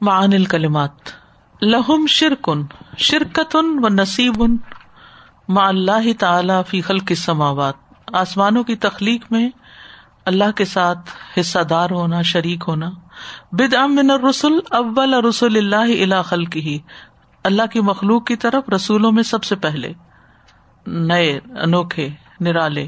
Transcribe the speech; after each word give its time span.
معن 0.00 0.32
الکلمات. 0.32 0.90
لہم 1.62 2.06
شرکن، 2.06 2.62
شرکتن 2.98 3.84
و 3.84 3.88
نصیب 3.88 4.42
ما 5.48 5.68
اللہ 5.68 6.18
تعالی 6.18 6.52
فی 6.68 6.80
خلق 6.80 7.02
السماوات. 7.08 7.74
آسمانوں 8.12 8.64
کی 8.64 8.76
تخلیق 8.76 9.32
میں 9.32 9.50
اللہ 10.26 10.50
کے 10.56 10.64
ساتھ 10.64 11.10
حصہ 11.40 11.58
دار 11.58 11.90
ہونا، 11.90 12.22
شریک 12.22 12.64
ہونا. 12.68 12.90
بد 13.52 13.74
من 13.88 14.10
الرسل، 14.10 14.52
اول 14.70 15.14
رسول 15.14 15.56
اللہ 15.56 16.02
الا 16.02 16.22
خلق 16.22 16.56
ہی 16.56 16.78
اللہ 17.44 17.66
کی 17.72 17.80
مخلوق 17.80 18.26
کی 18.26 18.36
طرف 18.36 18.68
رسولوں 18.68 19.12
میں 19.12 19.22
سب 19.22 19.44
سے 19.44 19.56
پہلے. 19.56 19.92
نئے، 20.86 21.40
انوکھے، 21.62 22.08
نرالے. 22.40 22.86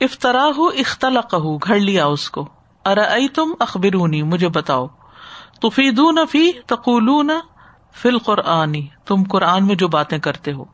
افطراہ 0.00 0.58
اختلاق 0.58 1.34
گھڑ 1.68 1.78
لیا 1.78 2.06
اس 2.06 2.30
کو. 2.30 2.48
ار 2.84 2.98
تم 3.34 3.54
اخبرونی، 3.60 4.22
مجھے 4.22 4.48
بتاؤ. 4.48 4.86
تفیدون 5.62 6.18
فی 6.30 6.52
تقولون 6.66 7.30
فی 7.94 8.08
القرآنی 8.08 8.86
تم 9.06 9.22
قرآن 9.30 9.66
میں 9.66 9.74
جو 9.74 9.88
باتیں 9.88 10.18
کرتے 10.18 10.52
ہو۔ 10.52 10.64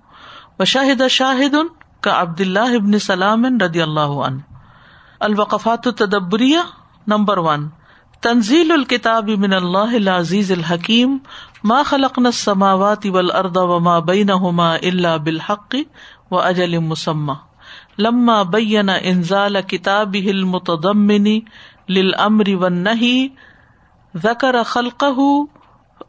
و 0.59 0.65
شاہد 0.65 1.55
ان 1.55 1.67
کا 2.01 2.21
عبد 2.21 2.41
اللہ 2.41 2.75
ابن 2.75 2.99
سلام 2.99 3.45
ردی 3.45 3.83
اللہ 3.83 4.01
عنہ۔ 4.01 4.41
الوقفات 5.21 5.83
تدبریہ 5.83 6.59
نمبر 7.07 7.39
ون۔ 7.39 7.69
تنزیل 8.21 8.73
الکتاب 8.73 9.29
من 9.29 9.53
اللہ 9.53 9.79
العزیز 9.79 10.53
الحکیم۔ 10.53 11.19
ما 11.65 11.83
خلقنا 11.83 12.29
السماوات 12.29 13.07
والارض 13.07 13.57
وما 13.57 13.99
بینہما 13.99 14.75
الا 14.75 15.17
بالحق 15.17 15.75
و 16.31 16.41
اجل 16.41 16.79
مسمى 16.79 17.33
لما 17.99 18.43
بین 18.43 18.91
انزال 19.03 19.63
کتابه 19.63 20.29
المتضمن 20.29 21.41
للامر 21.89 22.55
والنهي 22.55 23.29
ذکر 24.15 24.63
خلقه 24.63 25.27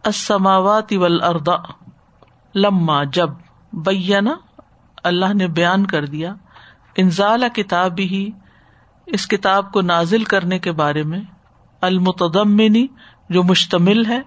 السماوات 0.03 0.93
والارض 0.93 1.49
لما 2.55 3.04
جب 3.04 3.29
بینا 3.73 4.34
اللہ 5.04 5.34
نے 5.34 5.48
بیان 5.48 5.85
کر 5.85 6.05
دیا، 6.05 6.34
انزال 6.96 7.43
کتاب 7.54 7.99
ہی 7.99 8.29
اس 9.07 9.27
کتاب 9.27 9.71
کو 9.71 9.81
نازل 9.81 10.24
کرنے 10.24 10.59
کے 10.59 10.71
بارے 10.71 11.04
میں 11.04 11.21
المتدمنی 11.81 12.85
جو 13.29 13.43
مشتمل 13.43 14.05
ہے 14.05 14.21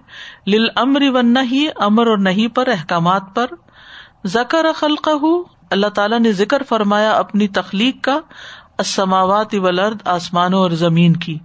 لل 0.47 0.67
امر 0.75 1.01
و 1.09 1.21
نہیں 1.21 1.67
امر 1.75 2.07
اور 2.07 2.17
نہیں 2.17 2.47
پر، 2.47 2.67
احکامات 2.67 3.35
پر، 3.35 3.53
ذکر 4.25 4.65
خلق 4.75 5.09
اللہ 5.69 5.87
تعالیٰ 5.87 6.19
نے 6.19 6.31
ذکر 6.31 6.63
فرمایا 6.63 7.11
اپنی 7.11 7.47
تخلیق 7.47 8.03
کا 8.03 8.19
اسماوات 8.79 9.55
ولرد 9.55 10.07
آسمانوں 10.07 10.59
اور 10.59 10.71
زمین 10.71 11.15
کی۔ 11.15 11.37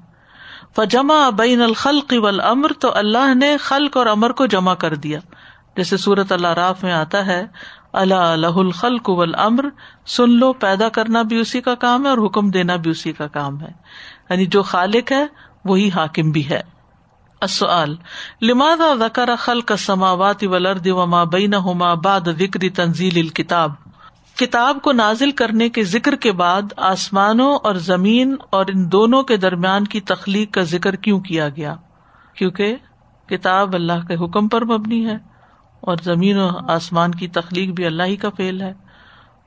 فجما 0.76 1.30
بین 1.30 1.62
الخلق 1.62 2.14
ول 2.16 2.40
امر 2.40 2.72
تو 2.72 2.94
اللہ 2.94 3.34
نے 3.34 3.56
خلق 3.56 3.96
اور 3.96 4.06
امر 4.06 4.32
کو 4.32 4.46
جمع 4.46 4.74
کر 4.74 4.94
دیا۔ 4.94 5.18
جیسے 5.76 5.96
سورت 5.96 6.32
اللہ 6.32 6.48
راف 6.48 6.84
میں 6.84 6.92
آتا 6.92 7.26
ہے 7.26 7.46
اللہ 7.92 8.14
الہ 8.14 8.46
الخلق 8.46 9.08
ول 9.08 9.34
امر 9.34 9.64
سن 10.06 10.30
لو، 10.30 10.52
پیدا 10.52 10.88
کرنا 10.88 11.22
بھی 11.22 11.40
اسی 11.40 11.60
کا 11.60 11.74
کام 11.74 12.04
ہے 12.04 12.10
اور 12.10 12.26
حکم 12.26 12.50
دینا 12.50 12.76
بھی 12.76 12.90
اسی 12.90 13.12
کا 13.12 13.26
کام 13.26 13.60
ہے۔ 13.60 13.70
یعنی 14.30 14.46
جو 14.46 14.62
خالق 14.62 15.12
ہے، 15.12 15.26
وہی 15.64 15.88
حاکم 15.88 16.30
بھی 16.30 16.50
ہے۔ 16.50 16.60
لماذا 18.42 18.94
ذکر 18.98 19.36
خلق 19.36 19.70
السماوات 19.70 20.44
والارض 20.44 20.86
وما 20.86 21.24
بینہما 21.24 21.94
بعد 21.94 22.20
ذکر 22.38 22.60
تنزیل 22.74 23.18
الکتاب؟ 23.18 23.72
کتاب 24.38 24.78
کو 24.82 24.92
نازل 24.92 25.30
کرنے 25.30 25.68
کے 25.68 25.84
ذکر 25.84 26.14
کے 26.14 26.32
بعد 26.32 26.62
آسمانوں 26.76 27.58
اور 27.64 27.74
زمین 27.74 28.36
اور 28.50 28.66
ان 28.74 28.92
دونوں 28.92 29.22
کے 29.22 29.36
درمیان 29.36 29.84
کی 29.84 30.00
تخلیق 30.00 30.54
کا 30.54 30.62
ذکر 30.62 30.96
کیوں 30.96 31.20
کیا 31.20 31.48
گیا؟ 31.48 31.74
کیونکہ 32.34 32.76
کتاب 33.26 33.74
اللہ 33.74 34.06
کے 34.08 34.24
حکم 34.24 34.48
پر 34.48 34.64
مبنی 34.64 35.06
ہے 35.06 35.16
اور 35.80 35.96
زمین 36.02 36.38
و 36.38 36.48
آسمان 36.68 37.10
کی 37.10 37.28
تخلیق 37.28 37.70
بھی 37.70 37.86
اللہ 37.86 38.02
ہی 38.02 38.16
کا 38.16 38.28
فیل 38.36 38.62
ہے۔ 38.62 38.72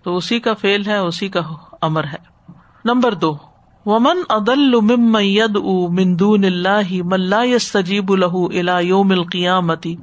تو 0.03 0.17
اسی 0.17 0.39
کا 0.39 0.53
فیل 0.53 0.85
ہے، 0.85 0.97
اسی 0.97 1.29
کا 1.29 1.41
امر 1.81 2.03
ہے۔ 2.03 2.51
نمبر 2.85 3.13
دو، 3.13 3.37
ومن 3.85 4.21
ادل 4.29 4.73
ید 5.21 5.55
او 5.55 5.87
مندون 5.87 6.45
اللہ 6.45 6.91
ملا 6.91 7.41
سجیب 7.61 8.11
الہ 8.11 8.59
الا 8.59 8.79
یوم 8.79 9.11
القیامتی 9.11 9.95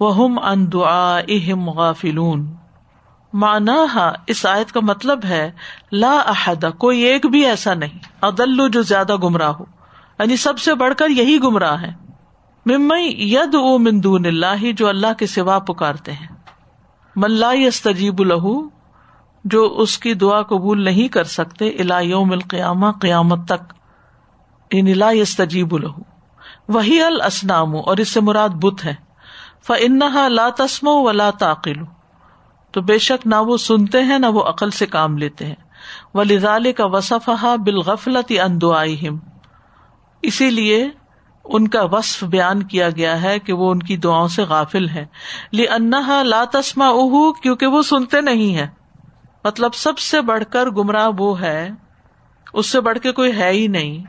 وہم 0.00 0.38
ان 0.38 0.72
دعا 0.72 1.18
اہم 1.28 1.70
غافلون۔ 1.70 2.54
مانا 3.36 4.12
اس 4.26 4.46
آیت 4.46 4.72
کا 4.72 4.80
مطلب 4.80 5.24
ہے 5.24 5.50
لا 5.92 6.18
احد، 6.18 6.64
کوئی 6.78 7.00
ایک 7.00 7.26
بھی 7.26 7.46
ایسا 7.46 7.74
نہیں 7.74 7.98
ادلو 8.20 8.68
جو 8.68 8.82
زیادہ 8.82 9.16
گمراہ 9.16 9.50
ہو 9.50 9.64
یعنی 10.18 10.36
سب 10.36 10.58
سے 10.58 10.74
بڑھ 10.74 10.94
کر 10.94 11.08
یہی 11.08 11.38
گمراہ 11.42 11.82
ہے 11.82 11.94
ممئی 12.66 13.34
ید 13.34 13.54
او 13.54 13.78
مندون 13.78 14.26
اللہ، 14.26 14.72
جو 14.72 14.88
اللہ 14.88 15.12
کے 15.18 15.26
سوا 15.26 15.58
پکارتے 15.58 16.12
ہیں۔ 16.12 16.26
ملا 17.16 17.50
استجیب 17.50 18.20
الہ 18.20 18.48
جو 19.44 19.74
اس 19.78 19.98
کی 19.98 20.14
دعا 20.14 20.42
قبول 20.42 20.84
نہیں 20.84 21.08
کر 21.08 21.24
سکتے 21.24 21.68
الا 21.68 21.98
یوم 22.00 22.32
القیامہ، 22.32 22.86
قیامت 23.00 23.48
تک۔ 23.48 23.72
ان 24.70 24.98
لا 24.98 25.10
یستجیب 25.10 25.74
الہ 25.74 25.92
وہی 26.68 27.02
الاسنام 27.02 27.76
اور 27.76 27.96
اس 27.96 28.08
سے 28.08 28.20
مراد 28.20 28.48
بت 28.48 28.84
ہے۔ 28.84 28.94
فنحا 29.66 30.28
لا 30.28 30.48
تسم 30.56 30.88
و 30.88 31.12
لا 31.12 31.30
تعقل۔ 31.30 31.95
تو 32.76 32.82
بے 32.82 32.98
شک 32.98 33.26
نہ 33.26 33.34
وہ 33.34 33.56
سنتے 33.56 34.02
ہیں 34.02 34.18
نہ 34.18 34.26
وہ 34.26 34.42
عقل 34.42 34.70
سے 34.70 34.86
کام 34.86 35.18
لیتے 35.18 35.46
ہیں۔ 35.46 35.54
و 36.14 36.22
لزال 36.22 36.72
کا 36.72 36.86
وصفہ 36.86 37.56
بالغفلت 37.64 38.32
ان 38.44 38.60
دعائہم 38.60 39.18
اسی 40.22 40.50
لیے 40.50 40.88
ان 41.44 41.68
کا 41.68 41.82
وصف 41.82 42.24
بیان 42.24 42.62
کیا 42.62 42.90
گیا 42.90 43.22
ہے 43.22 43.38
کہ 43.38 43.52
وہ 43.52 43.70
ان 43.70 43.78
کی 43.78 43.96
دعاؤں 43.96 44.28
سے 44.28 44.42
غافل 44.42 44.88
ہے 44.88 45.06
لی 45.52 45.68
انہا 45.68 46.22
لا 46.22 46.44
تسما 46.52 46.88
اہ 46.88 47.32
کیونکہ 47.42 47.66
وہ 47.66 47.82
سنتے 47.82 48.20
نہیں 48.20 48.54
ہے 48.54 48.68
مطلب 49.44 49.74
سب 49.74 49.98
سے 49.98 50.20
بڑھ 50.20 50.44
کر 50.50 50.66
گمراہ 50.66 51.08
وہ 51.18 51.40
ہے۔ 51.40 51.70
اس 52.54 52.66
سے 52.66 52.80
بڑھ 52.80 52.98
کے 52.98 53.12
کوئی 53.12 53.36
ہے 53.36 53.50
ہی 53.50 53.66
نہیں۔ 53.66 54.04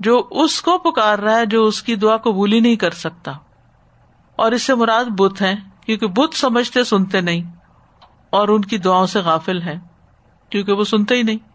جو 0.00 0.28
اس 0.30 0.62
کو 0.62 0.78
پکار 0.78 1.18
رہا 1.18 1.36
ہے 1.36 1.46
جو 1.46 1.64
اس 1.64 1.82
کی 1.82 1.96
دعا 1.96 2.16
کو 2.16 2.32
بھولی 2.32 2.60
نہیں 2.60 2.76
کر 2.76 2.90
سکتا۔ 2.90 3.32
اور 4.36 4.52
اس 4.52 4.62
سے 4.62 4.74
مراد 4.74 5.04
بت 5.04 5.42
ہے 5.42 5.73
کیونکہ 5.86 6.06
بت 6.06 6.34
سمجھتے 6.34 6.84
سنتے 6.84 7.20
نہیں 7.20 7.42
اور 8.30 8.48
ان 8.48 8.60
کی 8.60 8.78
دعاؤں 8.78 9.06
سے 9.06 9.20
غافل 9.20 9.62
ہے 9.62 9.78
کیونکہ 10.50 10.72
وہ 10.72 10.84
سنتے 10.84 11.14
ہی 11.14 11.22
نہیں۔ 11.22 11.54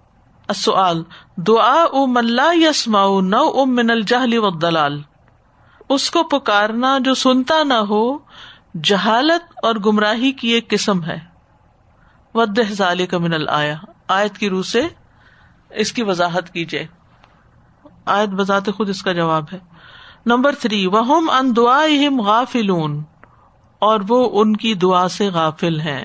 دعا 1.38 1.84
او 1.84 2.06
ملا 2.06 2.52
یسما 2.54 3.22
نو 3.22 3.62
ام 3.62 3.76
من 3.76 3.90
الجہلی 3.90 4.38
و 4.38 4.50
دلال 4.50 5.02
اس 5.90 6.12
کو 6.12 6.24
پکارنا 6.24 6.98
جو 7.00 7.14
سنتا 7.14 7.64
نہ 7.64 7.74
ہو، 7.74 8.18
جہالت 8.84 9.60
اور 9.64 9.76
گمراہی 9.76 10.32
کی 10.32 10.48
ایک 10.48 10.70
قسم 10.70 11.04
ہے۔ 11.04 11.18
ود 12.34 12.60
کا 13.10 13.18
من 13.18 13.34
الیا 13.34 13.76
آیت 14.08 14.38
کی 14.38 14.50
روح 14.50 14.62
سے 14.62 14.82
اس 15.70 15.92
کی 15.92 16.04
وضاحت 16.04 16.54
کیجیے 16.54 16.88
آیت 18.06 18.30
بذات 18.30 18.70
خود 18.78 18.90
اس 18.90 19.02
کا 19.02 19.14
جواب 19.14 19.46
ہے۔ 19.54 19.60
نمبر 20.26 20.56
تھری 20.56 20.86
وہ 20.88 21.32
ان 21.32 21.56
دعا 21.56 21.86
غافلون۔ 22.24 23.04
اور 23.80 24.00
وہ 24.10 24.42
ان 24.42 24.56
کی 24.56 24.74
دعا 24.74 25.08
سے 25.08 25.30
غافل 25.30 25.80
ہے 25.80 26.04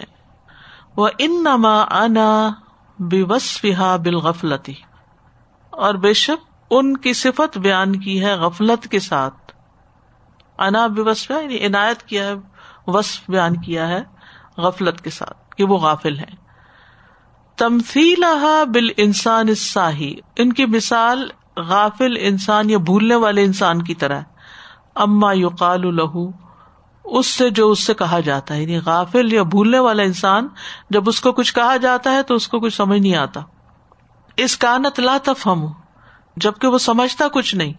وہ 0.97 1.09
ان 1.19 1.43
نما 1.43 1.81
انا 1.91 2.51
بے 2.99 3.23
وسفا 3.23 3.97
بالغفلتی 3.97 4.75
اور 5.71 5.95
بے 5.95 6.13
شک 6.13 6.53
ان 6.71 6.97
کی 6.97 7.13
صفت 7.13 7.59
بیان 7.59 8.01
کی 8.01 8.25
ہے 8.25 8.35
غفلت 8.35 8.89
کے 8.89 8.99
ساتھ۔ 8.99 9.53
انا 10.59 10.87
بے 10.87 11.03
وسفا 11.03 11.41
یعنی 11.41 11.67
عنایت 11.67 12.03
کیا 12.03 12.27
ہے، 12.27 12.35
وصف 12.87 13.31
بیان 13.31 13.61
کیا 13.61 13.89
ہے 13.89 14.03
غفلت 14.57 15.01
کے 15.01 15.11
ساتھ 15.11 15.57
کہ 15.57 15.65
وہ 15.65 15.79
غافل 15.79 16.19
ہے 16.19 16.33
تمثیل 17.59 18.25
بال 18.75 18.89
انسان 18.97 19.55
ساہی 19.55 20.15
ان 20.37 20.53
کی 20.53 20.67
مثال 20.67 21.29
غافل 21.57 22.17
انسان 22.21 22.71
یا 22.71 22.79
بھولنے 22.79 23.15
والے 23.15 23.45
انسان 23.45 23.83
کی 23.83 23.95
طرح 23.95 24.21
اما 24.95 25.33
یقال 25.33 25.95
لہو 25.97 26.44
اس 27.05 27.27
سے 27.27 27.51
جو 27.51 27.71
اس 27.71 27.87
سے 27.87 27.95
کہا 27.95 28.21
جاتا 28.21 28.55
ہے 28.55 28.63
یعنی 28.63 28.79
غافل 28.87 29.33
یا 29.33 29.43
بھولنے 29.43 29.79
والا 29.79 30.03
انسان 30.03 30.49
جب 30.91 31.09
اس 31.09 31.21
کو 31.21 31.33
کچھ 31.33 31.55
کہا 31.55 31.77
جاتا 31.77 32.13
ہے 32.13 32.23
تو 32.23 32.35
اس 32.35 32.49
کو 32.49 32.61
کچھ 32.61 32.75
سمجھ 32.75 33.01
نہیں 33.01 33.17
آتا۔ 33.17 33.41
اس 34.37 34.57
کانت 34.57 35.01
لا 35.01 35.19
تفہم 35.23 35.67
جبکہ 36.37 36.69
وہ 36.69 36.79
سمجھتا 36.79 37.29
کچھ 37.29 37.55
نہیں۔ 37.55 37.73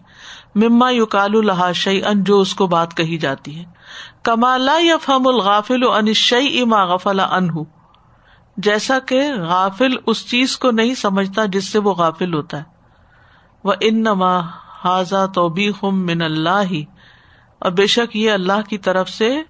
مما 0.54 0.90
یو 0.90 1.06
کالو 1.06 1.40
لہا 1.40 1.72
شعی 1.72 2.04
ان 2.04 2.24
جو 2.24 2.40
اس 2.40 2.54
کو 2.54 2.66
بات 2.66 2.96
کہی 2.96 3.18
جاتی 3.18 3.58
ہے۔ 3.58 3.64
کمالا 4.22 4.76
یا 4.80 4.96
فہم 4.96 5.26
الغافل 5.26 5.82
ان 5.82 6.12
شعی 6.12 6.60
اما 6.60 6.84
غفلا 6.84 7.24
ان 7.24 7.48
جیسا 8.56 8.98
کہ 8.98 9.32
غافل 9.38 9.92
اس 10.06 10.28
چیز 10.28 10.58
کو 10.58 10.70
نہیں 10.70 10.94
سمجھتا 10.94 11.44
جس 11.44 11.72
سے 11.72 11.78
وہ 11.78 11.94
غافل 11.94 12.34
ہوتا 12.34 12.56
ہے۔ 12.56 12.62
وہ 13.64 13.72
ان 13.80 14.02
نما 14.02 14.40
حاضا 14.84 15.26
توبی 15.26 15.70
من 15.82 16.22
اللہ 16.22 16.62
ہی 16.70 16.84
اور 17.58 17.72
بے 17.72 17.86
شک 17.86 18.16
یہ 18.16 18.30
اللہ 18.30 18.62
کی 18.68 18.78
طرف 18.78 19.10
سے 19.10 19.42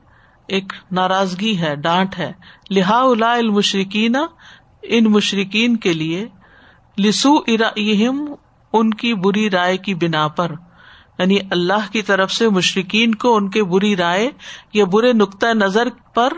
ایک 0.46 0.72
ناراضگی 0.92 1.58
ہے، 1.58 1.76
ڈانٹ 1.76 2.18
ہے۔ 2.18 2.32
لہا 2.70 2.98
الا 2.98 3.32
المشرقین 3.32 4.16
ان 4.82 5.04
مشرقین 5.04 5.76
کے 5.76 5.92
لیے 5.92 6.28
لسو 6.98 7.34
ارم 7.46 8.34
ان 8.72 8.90
کی 8.94 9.14
بری 9.14 9.50
رائے 9.50 9.76
کی 9.76 9.94
بنا 9.94 10.28
پر۔ 10.28 10.52
یعنی 11.18 11.38
اللہ 11.50 11.92
کی 11.92 12.02
طرف 12.02 12.32
سے 12.32 12.48
مشرقین 12.48 13.14
کو 13.14 13.36
ان 13.36 13.50
کے 13.50 13.64
بری 13.64 13.96
رائے 13.96 14.30
یا 14.72 14.84
برے 14.84 15.12
نقطۂ 15.12 15.46
نظر 15.46 15.88
پر 16.14 16.32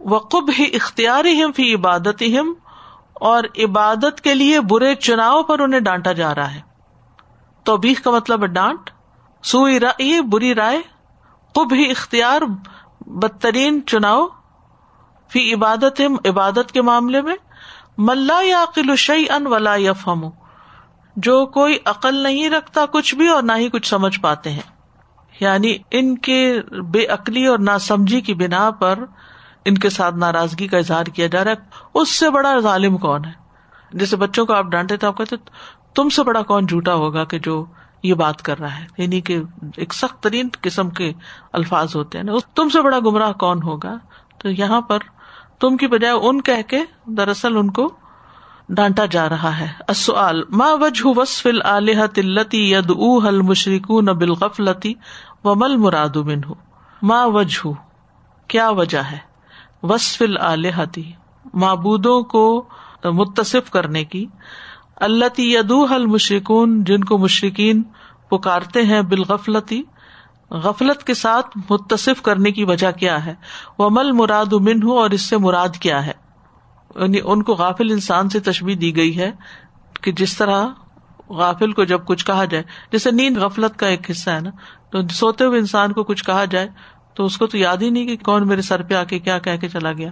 وقب 0.00 0.50
ہی 0.58 0.64
اختیاری 0.72 1.42
ہم 1.42 1.52
فی 1.52 1.74
عبادت 1.74 2.22
ہم 2.40 2.54
اور 3.12 3.44
عبادت 3.58 4.20
کے 4.20 4.34
لیے 4.34 4.60
برے 4.60 4.94
چناؤ 4.94 5.42
پر 5.42 5.58
انہیں 5.58 5.80
ڈانٹا 5.80 6.12
جا 6.12 6.34
رہا 6.34 6.54
ہے۔ 6.54 6.60
تو 7.64 7.76
کا 8.04 8.10
مطلب 8.10 8.42
ہے 8.42 8.46
ڈانٹ۔ 8.46 8.90
سوئی 9.42 9.80
رائے 9.80 10.22
بری 10.22 10.54
رائے۔ 10.54 10.80
کب 11.54 11.72
ہی 11.72 11.90
اختیار 11.90 12.40
بدترین 13.06 13.80
چناؤ 13.86 14.26
فی 15.28 15.54
عبادت 15.54 16.02
عبادت 16.24 16.72
کے 16.72 16.82
معاملے 16.82 17.22
میں 17.22 17.36
ملا 17.98 18.40
یا 18.42 18.62
عقل 18.62 18.96
شعی 18.96 19.24
ان 19.30 19.46
ولا 19.46 19.74
یفہم، 19.76 20.30
جو 21.16 21.46
کوئی 21.46 21.78
عقل 21.84 22.14
نہیں 22.14 22.50
رکھتا 22.50 22.86
کچھ 22.86 23.14
بھی 23.14 23.28
اور 23.28 23.42
نہ 23.42 23.52
ہی 23.56 23.68
کچھ 23.68 23.88
سمجھ 23.88 24.20
پاتے 24.20 24.50
ہیں۔ 24.50 24.62
یعنی 25.40 25.76
ان 25.90 26.18
کے 26.18 26.60
بے 26.90 27.06
عقلی 27.06 27.46
اور 27.46 27.58
نہ 27.58 27.78
سمجھی 27.80 28.20
کی 28.20 28.34
بنا 28.34 28.70
پر 28.70 28.98
ان 29.64 29.78
کے 29.78 29.90
ساتھ 29.90 30.14
ناراضگی 30.14 30.68
کا 30.68 30.78
اظہار 30.78 31.04
کیا 31.04 31.26
جا 31.26 31.44
رہا 31.44 31.50
ہے۔ 31.50 31.56
اس 31.94 32.08
سے 32.10 32.30
بڑا 32.30 32.58
ظالم 32.58 32.96
کون 32.96 33.24
ہے؟ 33.24 33.32
جیسے 33.92 34.16
بچوں 34.16 34.46
کو 34.46 34.52
آپ 34.52 34.64
ڈانٹے 34.64 34.96
تو 34.96 35.06
آپ 35.06 35.18
کہتے 35.18 35.36
تم 35.94 36.08
سے 36.08 36.22
بڑا 36.22 36.42
کون 36.42 36.66
جھوٹا 36.66 36.94
ہوگا 36.94 37.24
کہ 37.24 37.38
جو 37.38 37.64
یہ 38.02 38.14
بات 38.14 38.42
کر 38.42 38.58
رہا 38.58 38.78
ہے۔ 38.78 38.86
یعنی 38.98 39.20
کہ 39.20 39.38
ایک 39.76 39.94
سخت 39.94 40.22
ترین 40.22 40.48
قسم 40.60 40.90
کے 40.90 41.12
الفاظ 41.52 41.96
ہوتے 41.96 42.18
ہیں 42.18 42.24
نا۔ 42.24 42.32
تم 42.54 42.68
سے 42.68 42.82
بڑا 42.82 42.98
گمراہ 42.98 43.32
کون 43.32 43.62
ہوگا؟ 43.62 43.96
تو 44.38 44.50
یہاں 44.50 44.80
پر 44.80 44.98
تم 45.60 45.76
کی 45.76 45.86
بجائے 45.86 46.14
ان 46.14 46.40
کہہ 46.40 46.62
کے 46.68 46.78
دراصل 47.06 47.56
ان 47.56 47.70
کو 47.70 47.92
ڈانٹا 48.68 49.06
جا 49.06 49.28
رہا 49.28 49.58
ہے۔ 49.58 49.68
اصل 49.88 50.42
ما 50.48 50.66
وجہ 50.72 51.18
وصف 51.18 51.46
العلیہ 51.46 52.06
تلتی 52.14 52.72
ید 52.72 52.90
او 52.90 53.20
مشرق 53.20 53.90
نہ 53.90 54.10
بالغفلتی 54.10 54.94
و 55.44 55.54
مل 55.54 55.76
مراد 55.76 56.16
بن 56.16 56.44
ہو 56.48 56.54
ماں 57.02 57.26
وجہ، 57.26 57.66
کیا 58.48 58.70
وجہ 58.70 58.98
ہے؟ 58.98 59.18
وصف 59.82 60.22
العلیحتی 60.22 61.12
معبودوں 61.54 62.22
کو 62.22 62.68
متصف 63.04 63.70
کرنے 63.70 64.04
کی۔ 64.04 64.26
اللہ 65.00 65.40
یدو 65.40 65.84
حل 65.84 66.06
مشرقن 66.06 66.84
جن 66.84 67.04
کو 67.04 67.18
مشرقین 67.18 67.82
پکارتے 68.30 68.82
ہیں 68.82 69.02
بالغفلتی، 69.02 69.82
غفلت 70.50 71.04
کے 71.04 71.14
ساتھ 71.14 71.58
متصف 71.70 72.22
کرنے 72.22 72.50
کی 72.50 72.64
وجہ 72.64 72.90
کیا 72.90 73.26
ہے؟ 73.26 73.34
وہ 73.78 73.88
مل 73.90 74.12
مراد 74.12 74.52
من 74.52 74.82
ہوں 74.82 74.96
اور 74.96 75.10
اس 75.10 75.20
سے 75.20 75.36
مراد 75.36 75.68
کیا 75.68 76.06
ہے؟ 76.06 76.12
یعنی 76.96 77.18
ان 77.24 77.42
کو 77.42 77.54
غافل 77.54 77.90
انسان 77.90 78.28
سے 78.28 78.40
تشبیح 78.40 78.76
دی 78.80 78.96
گئی 78.96 79.18
ہے 79.18 79.32
کہ 80.02 80.12
جس 80.12 80.36
طرح 80.36 80.66
غافل 81.28 81.72
کو 81.72 81.84
جب 81.84 82.04
کچھ 82.04 82.26
کہا 82.26 82.44
جائے، 82.44 82.64
جیسے 82.92 83.10
نیند 83.10 83.36
غفلت 83.36 83.76
کا 83.76 83.86
ایک 83.86 84.10
حصہ 84.10 84.30
ہے 84.30 84.40
نا، 84.40 84.50
تو 84.90 84.98
سوتے 85.08 85.44
ہوئے 85.44 85.58
انسان 85.58 85.92
کو 85.92 86.04
کچھ 86.04 86.24
کہا 86.24 86.44
جائے، 86.44 86.68
تو 87.14 87.24
اس 87.24 87.38
کو 87.38 87.46
تو 87.46 87.58
یاد 87.58 87.76
ہی 87.76 87.90
نہیں 87.90 88.06
کہ 88.06 88.16
کون 88.16 88.48
میرے 88.48 88.62
سر 88.62 88.82
پہ 88.82 88.94
آ 88.94 89.04
کے 89.04 89.18
کیا 89.18 89.38
کہہ 89.38 89.56
کے 89.60 89.68
چلا 89.68 89.92
گیا، 89.92 90.10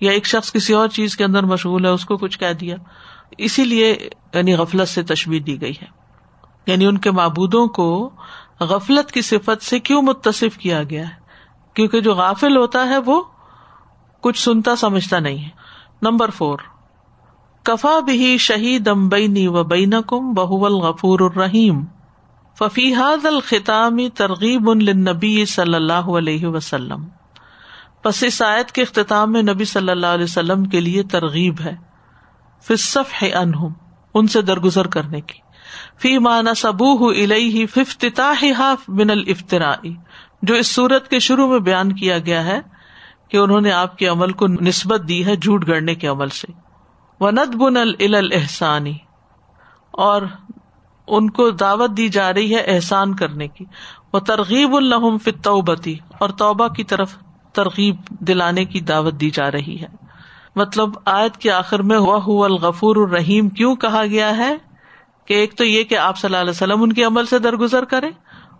یا 0.00 0.12
ایک 0.12 0.26
شخص 0.26 0.52
کسی 0.52 0.72
اور 0.72 0.88
چیز 0.88 1.16
کے 1.16 1.24
اندر 1.24 1.42
مشغول 1.42 1.84
ہے، 1.84 1.90
اس 1.90 2.04
کو 2.04 2.16
کچھ 2.16 2.38
کہہ 2.38 2.52
دیا۔ 2.52 2.76
اسی 3.38 3.64
لیے 3.64 4.08
یعنی 4.34 4.54
غفلت 4.54 4.88
سے 4.88 5.02
تشبیح 5.02 5.40
دی 5.46 5.60
گئی 5.60 5.72
ہے۔ 5.82 5.86
یعنی 6.66 6.86
ان 6.86 6.98
کے 6.98 7.10
معبودوں 7.10 7.66
کو 7.66 8.10
غفلت 8.60 9.12
کی 9.12 9.22
صفت 9.22 9.64
سے 9.64 9.80
کیوں 9.80 10.02
متصف 10.02 10.58
کیا 10.58 10.82
گیا 10.82 11.08
ہے؟ 11.08 11.14
کیونکہ 11.74 12.00
جو 12.00 12.14
غافل 12.14 12.56
ہوتا 12.56 12.88
ہے 12.88 12.98
وہ 12.98 13.22
کچھ 14.20 14.42
سنتا 14.42 14.76
سمجھتا 14.76 15.18
نہیں 15.18 15.44
ہے۔ 15.44 15.48
نمبر 16.02 16.30
فور، 16.30 16.58
کفا 17.62 18.00
بھی 18.00 18.38
شہید 18.38 18.88
ام 18.88 19.08
بینی 19.08 19.46
و 19.46 19.64
بین 19.64 19.94
کم 20.06 20.32
بہ 20.32 20.66
الغفور 20.66 21.20
الرحیم۔ 21.20 21.84
ففیحاد 22.58 23.26
الخطامی 23.26 24.08
ترغیب 24.08 24.70
النبی 24.70 25.44
صلی 25.44 25.74
اللہ 25.74 25.92
علیہ 25.92 26.46
وسلم۔ 26.46 27.04
پس 28.02 28.22
اس 28.22 28.42
آیت 28.42 28.72
کے 28.72 28.82
اختتام 28.82 29.32
میں 29.32 29.42
نبی 29.42 29.64
صلی 29.64 29.90
اللہ 29.90 30.06
علیہ 30.06 30.24
وسلم 30.24 30.64
کے 30.64 30.80
لیے 30.80 31.02
ترغیب 31.02 31.60
ہے۔ 31.60 31.87
فصف 32.62 33.22
ہے 33.22 33.32
انہم 33.32 33.72
ان 34.14 34.26
سے 34.26 34.42
درگزر 34.42 34.86
کرنے 34.86 35.20
کی۔ 35.20 35.38
فی 35.98 36.18
مانا 36.18 36.54
سبو 36.54 37.08
الہی 37.08 37.66
ففتاح 37.66 38.44
بن 38.88 39.10
الفترائی 39.10 39.96
جو 40.42 40.54
اس 40.54 40.74
صورت 40.74 41.08
کے 41.08 41.18
شروع 41.18 41.48
میں 41.48 41.58
بیان 41.58 41.92
کیا 41.92 42.18
گیا 42.18 42.44
ہے 42.44 42.60
کہ 43.28 43.36
انہوں 43.36 43.60
نے 43.60 43.72
آپ 43.72 43.98
کے 43.98 44.06
عمل 44.06 44.32
کو 44.32 44.46
نسبت 44.46 45.00
دی 45.08 45.26
ہے 45.26 45.36
جھوٹ 45.36 45.68
گڑنے 45.68 45.94
کے 45.94 46.06
عمل 46.06 46.28
سے۔ 46.28 46.52
ند 47.20 47.54
بن 47.54 47.76
الحسانی 47.76 48.98
اور 49.90 50.22
ان 51.06 51.30
کو 51.30 51.50
دعوت 51.50 51.90
دی 51.96 52.08
جا 52.08 52.34
رہی 52.34 52.54
ہے 52.54 52.60
احسان 52.60 53.14
کرنے 53.14 53.48
کی۔ 53.48 53.64
وہ 54.12 54.18
ترغیب 54.18 54.76
الحم 54.76 55.18
فتوبتی 55.18 55.98
اور 56.18 56.28
توبہ 56.28 56.68
کی 56.68 56.84
طرف 56.84 57.16
ترغیب 57.52 57.96
دلانے 58.08 58.64
کی 58.64 58.80
دعوت 58.80 59.14
دی 59.14 59.30
جا 59.30 59.50
رہی 59.50 59.80
ہے۔ 59.80 60.07
مطلب 60.56 60.88
آیت 61.04 61.36
کے 61.36 61.50
آخر 61.50 61.82
میں 61.82 61.98
وہ 61.98 62.44
الغفور 62.44 62.96
الرحیم 62.96 63.48
کیوں 63.48 63.76
کہا 63.76 64.06
گیا 64.06 64.36
ہے 64.36 64.56
کہ 65.24 65.34
ایک 65.34 65.56
تو 65.56 65.64
یہ 65.64 65.84
کہ 65.84 65.98
آپ 65.98 66.18
صلی 66.18 66.28
اللہ 66.28 66.40
علیہ 66.40 66.50
وسلم 66.50 66.82
ان 66.82 66.92
کے 66.92 67.04
عمل 67.04 67.26
سے 67.26 67.38
درگزر 67.38 67.84
کرے 67.84 68.10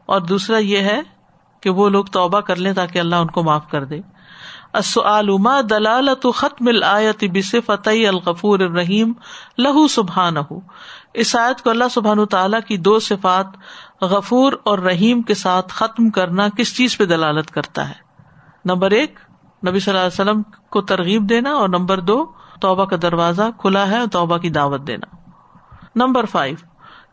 اور 0.06 0.20
دوسرا 0.20 0.58
یہ 0.58 0.78
ہے 0.78 1.00
کہ 1.60 1.70
وہ 1.70 1.88
لوگ 1.88 2.04
توبہ 2.04 2.40
کر 2.40 2.56
لیں 2.56 2.72
تاکہ 2.72 2.98
اللہ 2.98 3.16
ان 3.16 3.26
کو 3.26 3.42
معاف 3.42 3.70
کر 3.70 3.84
دے۔ 3.84 4.00
ما 5.38 5.60
دلالت 5.70 6.26
ختم 6.34 6.68
الآیت 6.68 7.24
بصفت 7.32 7.88
الغفور 7.88 8.58
الرحیم؟ 8.58 9.12
لہو 9.58 9.88
سبحان 9.88 10.36
اس 11.14 11.36
آیت 11.36 11.62
کو 11.62 11.70
اللہ 11.70 11.84
سبحان 11.90 12.26
تعالیٰ 12.26 12.60
کی 12.68 12.76
دو 12.76 12.98
صفات، 12.98 13.46
غفور 14.00 14.52
اور 14.64 14.78
رحیم 14.78 15.22
کے 15.22 15.34
ساتھ 15.34 15.72
ختم 15.72 16.10
کرنا 16.10 16.48
کس 16.48 16.76
چیز 16.76 16.98
پہ 16.98 17.04
دلالت 17.04 17.50
کرتا 17.50 17.88
ہے؟ 17.88 17.94
نمبر 18.64 18.90
ایک 18.90 19.18
نبی 19.66 19.80
صلی 19.80 19.98
اللہ 19.98 20.06
علیہ 20.06 20.30
وسلم 20.30 20.42
کو 20.70 20.82
ترغیب 20.82 21.28
دینا 21.28 21.50
اور 21.50 21.68
نمبر 21.68 22.00
دو، 22.00 22.32
توبہ 22.60 22.84
کا 22.84 22.96
دروازہ 23.02 23.42
کھلا 23.58 23.90
ہے 23.90 24.06
توبہ 24.12 24.38
کی 24.38 24.50
دعوت 24.50 24.86
دینا۔ 24.86 25.16
نمبر 25.96 26.24
فائیو 26.24 26.56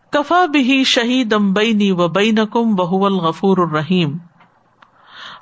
کفا 0.10 0.46
بھی 0.46 0.84
شہید 0.84 1.34
ام 1.34 1.54
بینی 1.54 1.92
و 1.92 2.08
بین 2.08 2.36
کم 2.36 2.76
بہ 2.76 3.06
الغفور 3.06 3.58
الرحیم۔ 3.58 4.18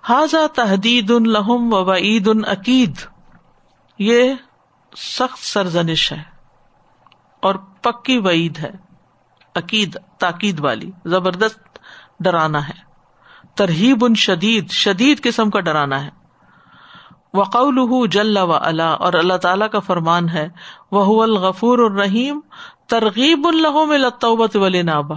حاضا 0.04 0.48
تحدید 0.56 1.12
الحم 1.12 1.74
و 1.74 1.94
عید 1.94 2.28
ان 2.28 2.46
عقید 2.46 2.98
یہ 4.00 4.34
سخت 4.98 5.40
سرزنش 5.40 6.12
ہے 6.12 6.24
اور 7.42 7.56
پکی 7.56 8.18
وعید 8.18 8.60
ہے۔ 8.60 8.72
عقید 9.56 9.98
تاکید 10.20 10.60
والی، 10.60 10.92
زبردست 11.06 11.80
ڈرانا 12.20 12.68
ہے۔ 12.68 12.82
ترہیب 13.56 14.06
ان 14.06 14.16
شدید 14.16 14.72
شدید 14.72 15.24
قسم 15.24 15.50
کا 15.50 15.60
ڈرانا 15.60 16.06
ہے۔ 16.06 16.23
وقول 17.33 18.07
جل 18.07 18.37
و 18.37 18.54
اللہ 18.61 18.95
اور 18.99 19.13
اللہ 19.13 19.37
تعالی 19.37 19.66
کا 19.71 19.80
فرمان 19.80 20.30
ہے 20.30 20.49
وہ 20.92 21.23
الغفور 21.23 21.80
الرحیم، 21.80 22.40
ترغیب 22.87 23.47
الحم 23.47 23.92
الطوبت 23.92 24.56
ولی 24.56 24.81
نابا 24.81 25.16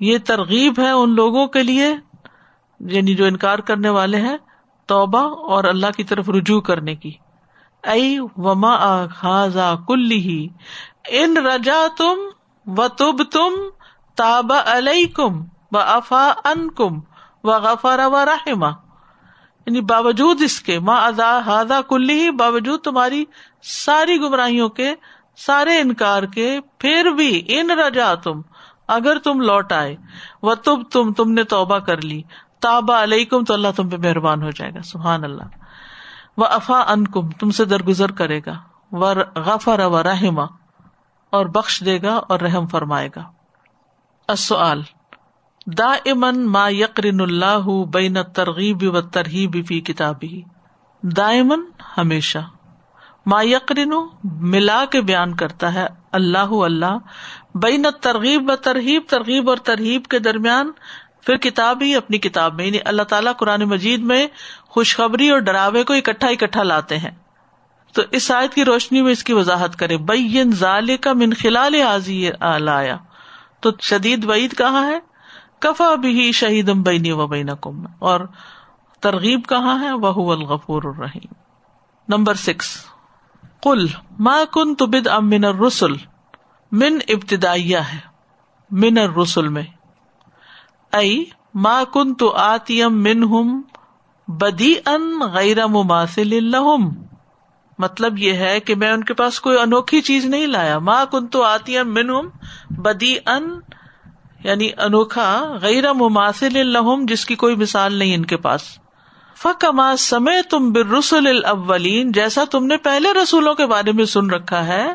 یہ 0.00 0.18
ترغیب 0.18 0.78
ہے 0.78 0.90
ان 0.90 1.14
لوگوں 1.14 1.46
کے 1.46 1.62
لیے 1.62 1.94
یعنی 2.80 3.14
جو 3.14 3.24
انکار 3.24 3.58
کرنے 3.58 3.88
والے 3.88 4.20
ہیں، 4.20 4.36
توبہ 4.86 5.22
اور 5.50 5.64
اللہ 5.64 5.90
کی 5.96 6.04
طرف 6.04 6.28
رجوع 6.28 6.60
کرنے 6.60 6.94
کی۔ 6.94 7.12
ائی 7.84 8.18
وما 8.36 9.06
خاضا 9.06 9.74
کل 9.88 10.10
ہی 10.10 10.48
ان 11.10 11.36
رجا 11.36 11.80
تم 11.98 12.18
و 12.66 12.88
تب 12.88 13.22
تم 13.32 13.54
تاب 14.14 14.52
علیکم 14.66 15.40
و 15.72 15.78
افا 15.78 16.32
ان 16.44 16.70
کم 16.70 17.00
و 17.44 17.52
غفار 17.52 17.98
و 18.06 18.24
رحما 18.24 18.70
یعنی 19.66 19.80
باوجود 19.80 20.42
اس 20.42 20.60
کے 20.60 20.78
ماں 20.78 21.06
ازا 21.06 21.40
ہاضا 21.46 21.80
کلی 21.88 22.20
ہی 22.20 22.30
باوجود 22.30 22.80
تمہاری 22.80 23.24
ساری 23.62 24.16
گمراہیوں 24.20 24.68
کے، 24.68 24.94
سارے 25.36 25.80
انکار 25.80 26.22
کے، 26.22 26.58
پھر 26.78 27.04
بھی، 27.04 27.44
ان 27.48 27.70
رجا 27.70 28.14
تم، 28.14 28.40
اگر 28.88 29.18
تم 29.18 29.40
لوٹ 29.40 29.72
آئے 29.72 29.96
وہ 30.42 30.54
تب 30.54 30.90
تم 30.90 31.12
تم 31.12 31.32
نے 31.32 31.44
توبہ 31.44 31.78
کر 31.78 32.00
لی 32.00 32.22
تابا 32.60 33.02
علیکم 33.02 33.44
تو 33.44 33.54
اللہ 33.54 33.68
تم 33.76 33.88
پہ 33.88 33.96
مہربان 33.96 34.42
ہو 34.42 34.50
جائے 34.50 34.74
گا، 34.74 34.82
سبحان 34.82 35.24
اللہ۔ 35.24 35.44
وہ 36.36 36.46
افا 36.46 36.80
ان 36.92 37.06
کم 37.06 37.30
تم 37.30 37.50
سے 37.50 37.64
درگزر 37.64 38.12
کرے 38.12 38.40
گا 38.46 38.54
و 38.92 39.12
غفر 39.40 39.80
و 39.80 40.02
رحما 40.02 40.44
اور 41.30 41.46
بخش 41.46 41.82
دے 41.84 42.02
گا 42.02 42.14
اور 42.14 42.40
رحم 42.40 42.66
فرمائے 42.66 43.08
گا۔ 43.16 43.22
دا 45.66 45.92
امن 46.06 46.46
ما 46.46 46.68
یقرن 46.68 47.20
اللہ 47.20 47.84
بین 47.92 48.16
ترغیب 48.34 48.94
و 48.94 49.00
ترہیب 49.00 49.66
فی 49.68 49.80
کتابی۔ 49.80 50.42
دائمن 51.02 51.60
ہمیشہ۔ 51.98 52.38
ما 53.26 53.42
یقرن 53.42 53.92
ملا 54.24 54.84
کے 54.84 55.00
بیان 55.00 55.36
کرتا 55.36 55.74
ہے 55.74 55.86
اللہ 56.12 56.52
اللہ 56.52 56.98
بین 57.54 57.86
ترغیب 58.00 58.50
و 58.50 58.56
ترہیب 58.56 59.02
ترغیب 59.08 59.48
اور 59.48 59.56
ترہیب 59.56 60.04
کے 60.04 60.18
درمیان 60.18 60.72
پھر 61.26 61.36
کتاب 61.36 61.82
ہی 61.82 61.94
اپنی 61.94 62.18
کتاب 62.18 62.54
میں 62.54 62.64
یعنی 62.64 62.78
اللہ 62.84 63.02
تعالیٰ 63.02 63.32
قرآن 63.36 63.62
مجید 63.62 64.00
میں 64.00 64.26
خوشخبری 64.68 65.28
اور 65.28 65.38
ڈراوے 65.38 65.84
کو 65.84 65.92
اکٹھا 65.92 66.28
اکٹھا 66.28 66.62
لاتے 66.62 66.98
ہیں۔ 66.98 67.10
تو 67.92 68.02
اس 68.10 68.30
آیت 68.30 68.54
کی 68.54 68.64
روشنی 68.64 69.02
میں 69.02 69.12
اس 69.12 69.24
کی 69.24 69.32
وضاحت 69.32 69.76
کرے 69.76 69.96
بین 69.96 70.50
ظال 70.50 70.96
کا 70.96 71.12
من 71.12 71.32
خلال 71.32 71.74
حاضی 71.74 72.30
تو 73.60 73.70
شدید 73.80 74.24
وعید 74.24 74.58
کہاں 74.58 74.86
ہے؟ 74.86 75.11
کفا 75.62 75.94
بھی 75.94 76.32
شہید 76.32 76.70
بینی 76.74 77.12
و 77.12 77.26
بین 77.26 77.50
کم 77.60 77.84
اور 77.98 78.20
ترغیب 79.00 79.40
کہاں 79.48 79.82
ہے؟ 79.82 79.92
وہ 79.92 80.32
الغفور 80.32 80.82
الرحیم۔ 80.84 81.32
Number 82.08 82.34
six. 82.34 82.76
کل 83.62 83.86
ما 84.18 84.36
کن 84.52 84.74
تو 84.74 84.86
بد 84.86 85.06
ام 85.06 85.28
من 85.28 85.44
رسول 85.44 85.96
من 86.72 86.98
ابتدائیہ 87.08 87.78
ہے۔ 87.78 87.98
من 88.70 88.98
رسول 88.98 89.48
میں۔ 89.48 89.62
ائی 90.92 91.24
ما 91.54 91.82
کن 91.92 92.14
تو 92.14 92.30
آتی 92.30 92.86
من 92.86 93.22
ہم 93.22 93.62
بدی 94.28 94.74
ان 94.86 95.20
غیر 95.32 95.66
مماثل 95.66 96.36
الحم 96.36 96.88
مطلب 97.78 98.18
یہ 98.18 98.32
ہے 98.32 98.60
کہ 98.60 98.74
میں 98.74 98.92
ان 98.92 99.04
کے 99.04 99.14
پاس 99.14 99.40
کوئی 99.40 99.58
انوکھی 99.58 100.00
چیز 100.00 100.24
نہیں 100.24 100.46
لایا۔ 100.46 100.78
ماں 100.78 101.04
کن 101.10 101.26
تو 101.26 101.42
آتی 101.42 101.82
من 101.82 102.10
ہوں 102.10 102.22
بدی 102.70 103.16
ان 103.26 103.60
یعنی 104.44 104.70
انوکھا 104.78 105.58
غیر 105.62 105.92
مماثل 105.92 106.60
الحم 106.60 107.06
جس 107.06 107.24
کی 107.24 107.36
کوئی 107.36 107.56
مثال 107.56 107.94
نہیں 107.94 108.14
ان 108.14 108.24
کے 108.24 108.36
پاس۔ 108.36 108.62
فکما 109.36 109.96
سمے 109.96 110.42
تم 110.42 110.72
برسل 110.72 111.26
الاولین، 111.26 112.12
جیسا 112.12 112.44
تم 112.50 112.66
نے 112.66 112.76
پہلے 112.76 113.12
رسولوں 113.22 113.54
کے 113.54 113.66
بارے 113.66 113.92
میں 113.92 114.04
سن 114.04 114.30
رکھا 114.30 114.66
ہے، 114.66 114.92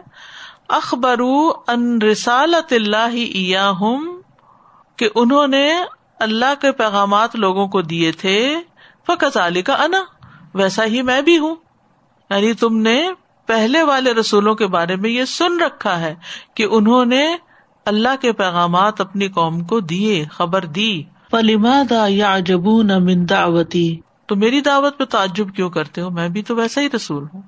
اخبرو 0.67 1.49
ان 1.67 2.01
رسالت 2.01 2.73
اللہ 2.73 3.33
کہ 4.95 5.09
انہوں 5.15 5.47
نے 5.47 5.73
اللہ 6.19 6.61
کے 6.61 6.71
پیغامات 6.71 7.35
لوگوں 7.35 7.67
کو 7.67 7.81
دیے 7.81 8.11
تھے 8.11 8.55
فکس 9.07 9.37
علی 9.37 9.61
کا 9.61 9.73
انا، 9.73 10.03
ویسا 10.53 10.85
ہی 10.85 11.01
میں 11.01 11.21
بھی 11.21 11.37
ہوں۔ 11.37 11.55
یعنی 12.29 12.53
تم 12.53 12.77
نے 12.77 13.09
پہلے 13.45 13.83
والے 13.83 14.13
رسولوں 14.13 14.55
کے 14.55 14.67
بارے 14.67 14.95
میں 14.95 15.09
یہ 15.09 15.25
سن 15.25 15.59
رکھا 15.59 15.99
ہے 15.99 16.15
کہ 16.53 16.67
انہوں 16.71 17.05
نے 17.05 17.35
اللہ 17.87 18.15
کے 18.21 18.31
پیغامات 18.31 19.01
اپنی 19.01 19.27
قوم 19.27 19.63
کو 19.63 19.79
دیے 19.79 20.25
خبر 20.25 20.65
دی۔ 20.65 21.03
پلیما 21.31 21.81
دا 21.89 22.05
یا 22.07 22.39
جبو 22.39 22.81
نہ 22.83 23.25
دعوتی 23.29 23.99
تو 24.25 24.35
میری 24.35 24.61
دعوت 24.61 24.97
پہ 24.97 25.05
تعجب 25.05 25.55
کیوں 25.55 25.69
کرتے 25.69 26.01
ہو؟ 26.01 26.09
میں 26.09 26.29
بھی 26.29 26.41
تو 26.41 26.55
ویسا 26.55 26.81
ہی 26.81 26.87
رسول 26.95 27.25
ہوں۔ 27.33 27.41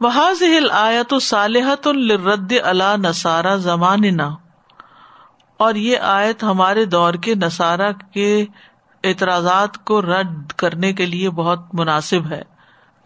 وہاز 0.00 0.42
ہل 0.42 0.70
آیا 0.70 1.02
تو 1.02 1.18
صالحت 1.18 1.86
الرد 1.86 2.52
اللہ 2.64 2.96
نسارا 2.96 3.56
زمان 3.56 4.20
اور 5.56 5.74
یہ 5.74 5.98
آیت 5.98 6.42
ہمارے 6.42 6.84
دور 6.84 7.14
کے 7.14 7.34
نسارا 7.34 7.92
کے 7.92 8.46
اعتراضات 9.04 9.84
کو 9.84 10.02
رد 10.02 10.52
کرنے 10.52 10.92
کے 10.92 11.06
لیے 11.06 11.30
بہت 11.30 11.60
مناسب 11.72 12.26
ہے۔ 12.30 12.42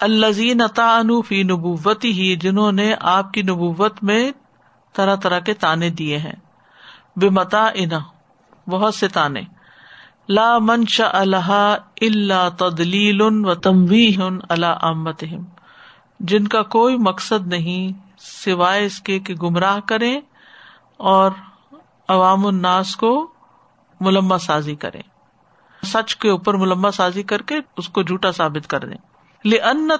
الزین 0.01 0.61
فی 1.29 1.43
نبوتی 1.43 2.13
ہی 2.13 2.37
جنہوں 2.37 2.73
نے 2.73 2.95
آپ 3.01 3.33
کی 3.33 3.43
نبوت 3.43 4.03
میں 4.03 4.33
طرح 4.95 5.17
طرح 5.17 5.39
کے 5.39 5.55
تانے 5.55 5.91
دیے 5.91 6.19
ہیں۔ 6.19 6.37
بے 7.17 7.29
متا 7.29 7.67
انا 7.75 7.99
بہت 8.71 8.95
سے 8.95 9.09
تانے۔ 9.09 9.43
لا 10.29 10.59
منشا 10.59 11.09
اللہ 11.13 11.77
اللہ 12.01 12.49
تدلیل 12.59 13.21
و 13.21 13.55
تموی 13.55 14.17
اللہ 14.49 15.23
جن 16.21 16.49
کا 16.49 16.63
کوئی 16.63 16.97
مقصد 16.97 17.47
نہیں 17.47 17.93
سوائے 18.19 18.85
اس 18.85 19.01
کے 19.01 19.19
کہ 19.19 19.35
گمراہ 19.35 19.81
کرے 19.81 20.21
اور 20.97 21.31
عوام 22.09 22.47
الناس 22.47 22.97
کو 22.97 23.33
ملما 24.01 24.39
سازی 24.39 24.75
کرے 24.75 25.01
سچ 25.87 26.17
کے 26.17 26.31
اوپر 26.31 26.55
ملما 26.55 26.91
سازی 26.91 27.23
کر 27.23 27.43
کے 27.43 27.55
اس 27.77 27.89
کو 27.89 28.03
جھوٹا 28.03 28.33
ثابت 28.33 28.71
کر 28.71 28.85
دیں۔ 28.85 28.99
لن 29.45 29.91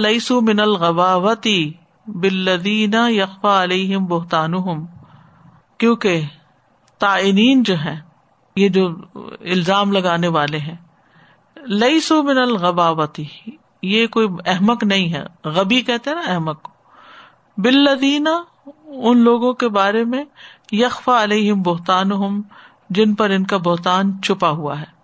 لئیسو 0.00 0.40
من 0.40 0.60
الغباوتی 0.60 1.72
بلدین 2.06 2.94
یقفا 3.08 3.62
علیہم 3.62 4.06
بہتان 4.06 4.52
کیونکہ 5.78 6.20
تعینین 6.98 7.62
جو 7.62 7.74
ہے 7.84 8.00
یہ 8.56 8.68
جو 8.68 8.88
الزام 9.40 9.92
لگانے 9.92 10.28
والے 10.28 10.58
ہیں 10.58 10.76
لئیسو 11.66 12.22
من 12.22 12.38
الغباوتی، 12.38 13.24
یہ 13.82 14.06
کوئی 14.06 14.28
احمق 14.46 14.84
نہیں 14.84 15.12
ہے، 15.12 15.24
غبی 15.44 15.80
کہتے 15.80 16.14
نا 16.14 16.32
احمق۔ 16.32 16.68
بلدینہ 17.56 18.28
ان 18.86 19.18
لوگوں 19.18 19.52
کے 19.52 19.68
بارے 19.68 20.04
میں 20.04 20.24
یقفا 20.72 21.22
علیہم 21.22 21.62
بہتان 21.62 22.10
جن 22.90 23.14
پر 23.14 23.30
ان 23.30 23.44
کا 23.46 23.56
بہتان 23.56 24.22
چھپا 24.22 24.50
ہوا 24.50 24.80
ہے۔ 24.80 24.94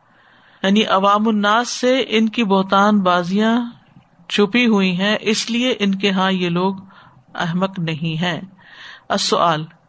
یعنی 0.63 0.85
عوام 0.85 1.29
الناس 1.29 1.69
سے 1.69 2.05
ان 2.09 2.29
کی 2.29 2.45
بہتان 2.45 3.01
بازیاں 3.01 3.71
چھپی 4.29 4.67
ہوئی 4.67 5.01
ہیں، 5.01 5.17
اس 5.21 5.51
لیے 5.51 5.75
ان 5.79 5.95
کے 5.95 6.09
یہاں 6.09 6.33
یہ 6.33 6.49
لوگ 6.49 6.75
احمد 7.35 7.79
نہیں 7.79 8.21
ہے۔ 8.21 8.41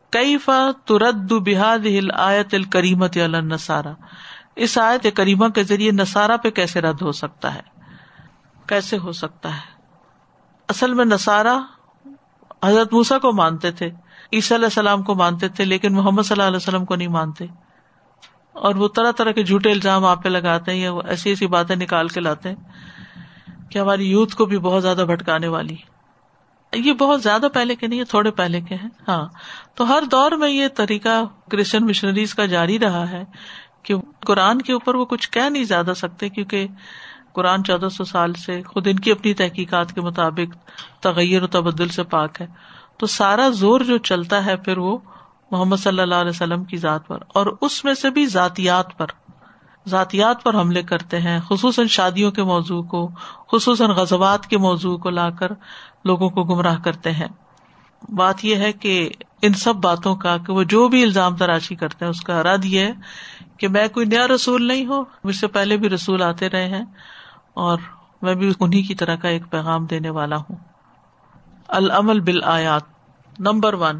کئی 0.09 0.37
فا 0.37 0.71
ترد 0.85 1.31
بحاد 1.31 1.79
آیت 2.13 2.53
الکریمت 2.53 3.17
نسارا 3.17 3.93
اس 4.55 4.77
آیت 4.77 5.07
کریمہ 5.15 5.47
کے 5.47 5.63
ذریعے 5.63 5.91
نسارا 5.91 6.37
پہ 6.37 6.49
کیسے 6.49 6.81
رد 6.81 7.01
ہو 7.01 7.11
سکتا 7.11 7.55
ہے؟ 7.55 7.61
کیسے 8.65 8.97
ہو 8.97 9.11
سکتا 9.11 9.55
ہے؟ 9.55 9.81
اصل 10.69 10.93
میں 10.93 11.05
نسارا 11.05 11.59
حضرت 12.65 12.93
موسا 12.93 13.17
کو 13.17 13.33
مانتے 13.33 13.71
تھے، 13.71 13.89
عیسی 14.33 14.55
علیہ 14.55 14.65
السلام 14.65 15.03
کو 15.03 15.15
مانتے 15.15 15.47
تھے، 15.47 15.65
لیکن 15.65 15.93
محمد 15.93 16.21
صلی 16.21 16.33
اللہ 16.33 16.47
علیہ 16.47 16.57
وسلم 16.57 16.85
کو 16.85 16.95
نہیں 16.95 17.07
مانتے۔ 17.07 17.45
اور 18.53 18.75
وہ 18.75 18.87
طرح 18.87 19.11
طرح 19.11 19.31
کے 19.31 19.43
جھوٹے 19.43 19.71
الزام 19.71 20.05
آپ 20.05 20.23
پہ 20.23 20.29
لگاتے 20.29 20.71
ہیں 20.71 20.79
یا 20.79 20.91
وہ 20.91 21.01
ایسی 21.05 21.29
ایسی 21.29 21.47
باتیں 21.47 21.75
نکال 21.75 22.07
کے 22.07 22.19
لاتے 22.19 22.49
ہیں 22.49 22.55
کہ 23.69 23.79
ہماری 23.79 24.09
یوتھ 24.09 24.35
کو 24.35 24.45
بھی 24.45 24.57
بہت 24.57 24.81
زیادہ 24.81 25.05
بھٹکانے 25.07 25.47
والی۔ 25.47 25.75
یہ 26.75 26.93
بہت 26.93 27.23
زیادہ 27.23 27.45
پہلے 27.53 27.75
کے 27.75 27.87
نہیں 27.87 27.99
ہے 27.99 28.05
تھوڑے 28.05 28.31
پہلے 28.31 28.61
کے 28.61 28.75
ہیں۔ 28.75 28.89
ہاں۔ 29.07 29.27
تو 29.75 29.89
ہر 29.89 30.03
دور 30.11 30.31
میں 30.31 30.49
یہ 30.49 30.67
طریقہ 30.67 31.23
کرسچن 31.51 31.85
مشنریز 31.85 32.35
کا 32.35 32.45
جاری 32.45 32.79
رہا 32.79 33.11
ہے 33.11 33.23
کہ 33.83 33.95
قرآن 34.25 34.61
کے 34.61 34.73
اوپر 34.73 34.95
وہ 34.95 35.05
کچھ 35.05 35.31
کہہ 35.31 35.49
نہیں 35.49 35.63
زیادہ 35.63 35.93
سکتے 35.95 36.29
کیونکہ 36.29 36.67
قرآن 37.33 37.63
چودہ 37.63 37.89
سو 37.89 38.03
سال 38.03 38.33
سے 38.33 38.61
خود 38.61 38.87
ان 38.87 38.99
کی 38.99 39.11
اپنی 39.11 39.33
تحقیقات 39.33 39.93
کے 39.93 40.01
مطابق 40.01 40.69
تغیر 41.01 41.43
و 41.43 41.47
تبدل 41.47 41.87
سے 41.87 42.03
پاک 42.03 42.41
ہے۔ 42.41 42.47
تو 42.97 43.05
سارا 43.05 43.49
زور 43.49 43.81
جو 43.81 43.97
چلتا 43.97 44.45
ہے 44.45 44.57
پھر 44.57 44.77
وہ 44.77 44.97
محمد 45.51 45.77
صلی 45.77 46.01
اللہ 46.01 46.15
علیہ 46.15 46.29
وسلم 46.29 46.63
کی 46.63 46.77
ذات 46.77 47.07
پر 47.07 47.17
اور 47.27 47.57
اس 47.61 47.85
میں 47.85 47.93
سے 47.93 48.09
بھی 48.09 48.25
ذاتیات 48.25 48.97
پر۔ 48.97 49.05
ذاتیات 49.87 50.43
پر 50.43 50.55
حملے 50.55 50.83
کرتے 50.83 51.19
ہیں، 51.19 51.39
خصوصاً 51.49 51.87
شادیوں 51.87 52.31
کے 52.31 52.43
موضوع 52.43 52.83
کو، 52.83 53.09
خصوصاً 53.51 53.89
غزوات 53.89 54.47
کے 54.47 54.57
موضوع 54.57 54.97
کو 54.97 55.09
لا 55.09 55.29
کر 55.29 55.51
لوگوں 56.05 56.29
کو 56.29 56.43
گمراہ 56.43 56.79
کرتے 56.79 57.11
ہیں۔ 57.11 57.27
بات 58.09 58.45
یہ 58.45 58.55
ہے 58.55 58.71
کہ 58.71 59.09
ان 59.41 59.53
سب 59.53 59.75
باتوں 59.75 60.15
کا 60.15 60.37
کہ 60.37 60.53
وہ 60.53 60.63
جو 60.63 60.87
بھی 60.87 61.03
الزام 61.03 61.35
تراشی 61.35 61.75
کرتے 61.75 62.05
ہیں، 62.05 62.09
اس 62.09 62.21
کا 62.21 62.43
رد 62.43 62.65
یہ 62.65 62.79
ہے 62.79 62.91
کہ 63.57 63.67
میں 63.67 63.87
کوئی 63.87 64.05
نیا 64.05 64.27
رسول 64.27 64.67
نہیں 64.67 64.85
ہوں، 64.85 65.05
مجھ 65.23 65.35
سے 65.35 65.47
پہلے 65.47 65.77
بھی 65.77 65.89
رسول 65.89 66.21
آتے 66.21 66.49
رہے 66.49 66.67
ہیں 66.67 66.85
اور 67.53 67.77
میں 68.21 68.35
بھی 68.35 68.53
انہیں 68.59 68.87
کی 68.87 68.95
طرح 68.95 69.15
کا 69.15 69.27
ایک 69.27 69.43
پیغام 69.49 69.85
دینے 69.85 70.09
والا 70.09 70.35
ہوں۔ 70.35 70.55
العمل 71.67 72.19
بال 72.19 72.43
آیات 72.43 72.81
نمبر 73.39 73.73
ون 73.73 73.99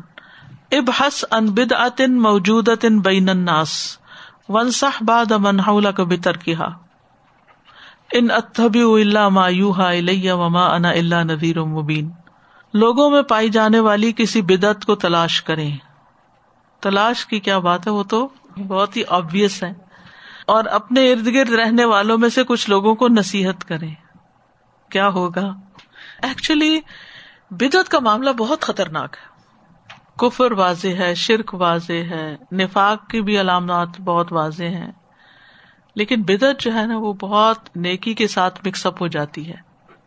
ابحس 0.72 1.26
ان 1.32 1.46
بد 1.46 1.72
اتن 1.72 2.22
موجود 2.22 2.70
بین 3.04 3.30
الناس۔ 3.30 4.01
ون 4.52 4.72
سہ 4.72 5.04
باد 5.04 5.32
من 5.32 5.60
حول 5.60 5.92
کا 5.92 6.04
بتر 6.04 6.38
کیا 6.38 6.60
ان 8.12 8.32
اتبی 8.32 8.82
اللہ 8.82 9.30
مایوہا 9.30 9.90
الیہ 9.90 10.32
وما 10.32 10.76
انا 10.76 10.90
اللہ 10.90 11.24
نذیر 11.24 11.64
مبین۔ 11.64 12.12
لوگوں 12.74 13.10
میں 13.10 13.22
پائی 13.22 13.50
جانے 13.50 13.80
والی 13.80 14.14
کسی 14.18 14.42
بدعت 14.42 14.86
کو 14.86 14.96
تلاش 14.96 15.42
کریں۔ 15.44 15.78
تلاش 16.80 17.26
کی 17.26 17.40
کیا 17.40 17.60
بات 17.60 17.88
ہے؟ 17.88 17.92
وہ 17.92 18.04
تو 18.04 18.30
بہت 18.68 18.98
ہی 18.98 19.04
آبیس 19.10 19.64
ہے۔ 19.64 19.74
اور 20.48 20.66
اپنے 20.66 21.12
ارد 21.12 21.28
گرد 21.28 21.50
رہنے 21.50 21.86
والوں 21.86 22.18
میں 22.18 22.30
سے 22.30 22.44
کچھ 22.44 22.70
لوگوں 22.70 22.96
کو 22.96 23.08
نصیحت 23.08 23.68
کریں۔ 23.68 23.96
کیا 24.90 25.10
ہوگا؟ 25.10 25.54
ایکچولی 26.24 26.80
بدعت 27.52 27.90
کا 27.90 28.00
معاملہ 28.00 28.30
بہت 28.30 28.62
خطرناک 28.62 29.16
ہے۔ 29.22 29.31
کفر 30.22 30.52
واضح 30.52 30.88
ہے، 30.88 31.16
شرک 31.16 31.54
واضح 31.54 31.94
ہے، 31.94 32.38
نفاق 32.52 33.10
کی 33.10 33.22
بھی 33.22 33.42
علامات 33.42 34.02
بہت 34.02 34.34
واضح 34.34 34.64
ہیں۔ 34.64 34.92
لیکن 35.96 36.22
بدعت 36.22 36.60
جو 36.60 36.74
ہے 36.74 36.86
نا، 36.86 36.98
وہ 36.98 37.14
بہت 37.14 37.78
نیکی 37.78 38.14
کے 38.14 38.28
ساتھ 38.28 38.68
مکس 38.68 38.86
اپ 38.86 39.02
ہو 39.02 39.08
جاتی 39.08 39.50
ہے 39.50 39.56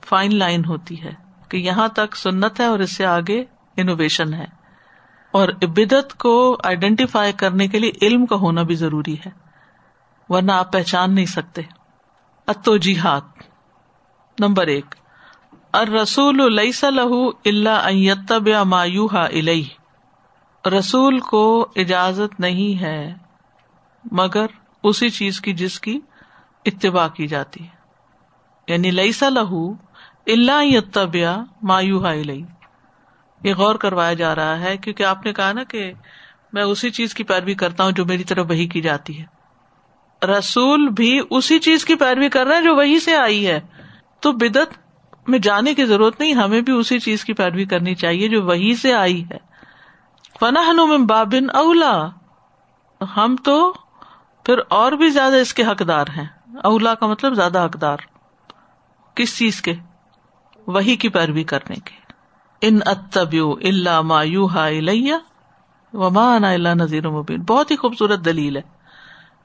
فائن 0.07 0.35
لائن 0.35 0.65
ہوتی 0.65 1.05
ہے 1.05 1.13
کہ 1.49 1.57
یہاں 1.57 1.89
تک 1.89 2.17
سنت 2.17 2.61
ہے 2.61 2.65
اور 2.65 2.79
اس 2.79 2.97
سے 2.97 3.07
آگے 3.07 3.45
انوویشن 3.77 4.35
ہے۔ 4.35 4.45
اور 5.31 5.49
بدعت 5.49 6.19
کو 6.19 6.57
آئیڈینٹیفائی 6.65 7.33
کرنے 7.33 7.69
کے 7.69 7.79
لیے 7.79 7.91
علم 8.03 8.27
کا 8.27 8.37
ہونا 8.37 8.63
بھی 8.63 8.75
ضروری 8.75 9.15
ہے، 9.15 9.31
ورنہ 10.29 10.53
آپ 10.53 10.73
پہچان 10.73 11.15
نہیں 11.15 11.27
سکتے۔ 11.27 11.63
اتو 12.47 12.77
جی 12.77 12.99
ہاتھ 12.99 13.43
نمبر 14.41 14.67
ایک 14.67 14.95
ار 15.73 15.87
رسول 15.87 16.59
اللہ 17.45 18.63
مایوہا 18.63 19.25
الہ 19.25 19.84
رسول 20.67 21.21
کو 21.21 21.67
اجازت 21.77 22.41
نہیں 22.41 22.81
ہے، 22.81 23.15
مگر 24.13 24.47
اسی 24.83 25.09
چیز 25.09 25.41
کی 25.41 25.53
جس 25.53 25.81
کی 25.81 26.01
اتباع 26.65 27.09
کی 27.09 27.27
جاتی 27.27 27.65
ہے۔ 27.65 27.75
یعنی 28.69 28.91
لئی 28.91 29.13
سا 29.13 29.29
لہو 29.29 29.73
اللہ 30.27 31.45
مایو 31.63 32.05
ہائی 32.05 32.23
لئی 32.23 32.43
یہ 33.43 33.55
غور 33.55 33.75
کروایا 33.75 34.15
جا 34.15 34.35
رہا 34.35 34.61
ہے 34.61 34.77
کیونکہ 34.77 35.03
آپ 35.03 35.27
نے 35.27 35.33
کہا 35.33 35.53
نا 35.53 35.65
کہ 35.65 35.93
میں 36.53 36.63
اسی 36.63 36.91
چیز 36.91 37.15
کی 37.15 37.25
پیروی 37.25 37.55
کرتا 37.55 37.85
ہوں 37.85 37.93
جو 37.93 38.05
میری 38.05 38.25
طرف 38.25 38.47
وہی 38.49 38.67
کی 38.67 38.81
جاتی 38.81 39.21
ہے۔ 39.21 39.25
رسول 40.27 40.89
بھی 40.89 41.21
اسی 41.31 41.59
چیز 41.59 41.85
کی 41.85 41.95
پیروی 41.95 42.29
کر 42.29 42.47
رہے 42.47 42.57
ہیں 42.57 42.65
جو 42.65 42.77
وہی 42.77 43.01
سے 43.01 43.17
آئی 43.17 43.47
ہے۔ 43.47 43.61
تو 44.21 44.33
بدت 44.33 44.79
میں 45.29 45.39
جانے 45.39 45.75
کی 45.75 45.85
ضرورت 45.85 46.21
نہیں، 46.21 46.35
ہمیں 46.35 46.61
بھی 46.61 46.73
اسی 46.73 46.99
چیز 46.99 47.25
کی 47.25 47.33
پیروی 47.33 47.65
کرنی 47.65 47.95
چاہیے 47.95 48.29
جو 48.29 48.43
وہی 48.43 48.75
سے 48.75 48.95
آئی 48.95 49.25
ہے۔ 49.31 49.54
فنا 50.41 50.97
بابن 51.09 51.57
اولا 51.57 52.09
ہم 53.17 53.37
تو 53.45 53.73
پھر 54.45 54.55
اور 54.69 54.93
بھی 54.93 55.09
زیادہ 55.09 55.35
اس 55.35 55.55
کے 55.55 55.65
حقدار 55.65 56.07
ہیں۔ 56.17 56.27
اولا 56.63 56.95
کا 56.95 57.07
مطلب 57.07 57.35
زیادہ 57.35 57.65
حقدار۔ 57.65 57.97
کس 59.15 59.37
چیز 59.37 59.63
کے؟ 59.63 59.75
وہی 60.67 60.97
کی 60.97 61.09
پیروی 61.09 61.45
کرنے 61.45 61.75
کے۔ 61.75 62.13
ان 62.61 62.79
اتبیو 62.87 63.53
اللہ 63.53 64.01
مایو 64.01 64.47
ہا 64.47 64.69
وما 65.93 66.37
اللہ 66.37 66.69
نذیر 66.69 67.09
مبین 67.09 67.43
بہت 67.43 67.71
ہی 67.71 67.77
خوبصورت 67.77 68.25
دلیل 68.25 68.57
ہے۔ 68.57 68.63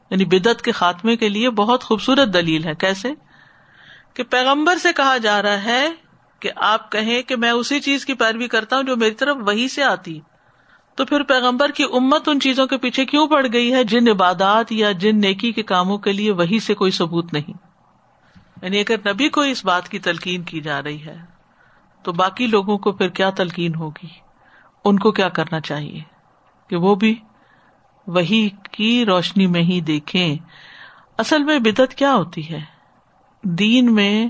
یعنی 0.09 0.25
بدت 0.25 0.61
کے 0.61 0.71
خاتمے 0.71 1.15
کے 1.15 1.29
لیے 1.29 1.49
بہت 1.49 1.83
خوبصورت 1.83 2.33
دلیل 2.33 2.65
ہے۔ 2.65 2.75
کیسے؟ 2.75 3.13
کہ 4.13 4.23
پیغمبر 4.23 4.75
سے 4.75 4.93
کہا 4.93 5.17
جا 5.17 5.41
رہا 5.41 5.63
ہے 5.63 5.89
کہ 6.39 6.49
آپ 6.55 6.91
کہیں 6.91 7.21
کہ 7.21 7.35
میں 7.35 7.51
اسی 7.51 7.79
چیز 7.79 8.05
کی 8.05 8.13
پیروی 8.13 8.47
کرتا 8.47 8.75
ہوں 8.75 8.83
جو 8.83 8.97
میری 8.97 9.15
طرف 9.15 9.37
وہی 9.47 9.67
سے 9.67 9.83
آتی۔ 9.83 10.19
تو 10.99 11.05
پھر 11.05 11.23
پیغمبر 11.23 11.71
کی 11.71 11.83
امت 11.83 12.29
ان 12.29 12.39
چیزوں 12.39 12.67
کے 12.67 12.77
پیچھے 12.77 13.05
کیوں 13.05 13.27
پڑ 13.27 13.47
گئی 13.53 13.73
ہے؟ 13.73 13.83
جن 13.83 14.09
عبادات 14.09 14.71
یا 14.71 14.91
جن 14.91 15.21
نیکی 15.21 15.51
کے 15.51 15.63
کاموں 15.63 15.97
کے 15.97 16.11
لیے 16.11 16.31
وہی 16.31 16.59
سے 16.59 16.73
کوئی 16.73 16.91
ثبوت 16.91 17.33
نہیں۔ 17.33 17.53
یعنی 18.61 18.79
اگر 18.79 19.13
نبی 19.13 19.29
کو 19.29 19.41
اس 19.41 19.65
بات 19.65 19.89
کی 19.89 19.99
تلقین 19.99 20.43
کی 20.43 20.61
جا 20.61 20.83
رہی 20.83 21.05
ہے، 21.05 21.17
تو 22.03 22.11
باقی 22.11 22.47
لوگوں 22.47 22.77
کو 22.77 22.91
پھر 22.91 23.09
کیا 23.09 23.29
تلقین 23.29 23.75
ہوگی؟ 23.75 24.07
ان 24.85 24.99
کو 24.99 25.11
کیا 25.11 25.29
کرنا 25.29 25.59
چاہیے؟ 25.59 26.01
کہ 26.69 26.75
وہ 26.75 26.95
بھی 26.95 27.15
وہی 28.07 28.49
کی 28.71 29.05
روشنی 29.05 29.47
میں 29.47 29.61
ہی 29.61 29.81
دیکھیں۔ 29.81 30.35
اصل 31.17 31.43
میں 31.43 31.59
بدت 31.59 31.95
کیا 31.95 32.15
ہوتی 32.15 32.49
ہے؟ 32.49 32.59
دین 33.43 33.95
میں 33.95 34.27